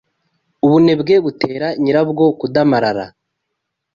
Ubunebwe 0.65 1.15
butera 1.25 1.67
nyirabwo 1.83 2.23
kudamarara 2.39 3.05